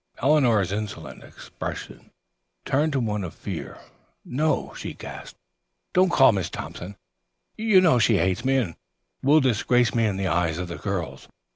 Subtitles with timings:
[0.17, 2.09] Eleanor's insolent expression
[2.65, 3.77] turned to one of fear.
[4.25, 5.37] "No," she gasped,
[5.93, 6.95] "don't call Miss Thompson.
[7.55, 8.75] You know she hates me, and
[9.21, 11.27] will disgrace me in the eyes of the girls."